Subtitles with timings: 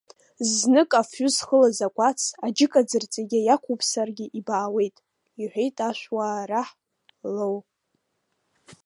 [0.53, 4.95] Знык афҩы зхылаз акәац аџьыкаӡырӡ егьа иақәуԥсаргьы ибаауеит
[5.41, 6.69] иҳәеит ашәуаа раҳ
[7.35, 7.57] Лоу.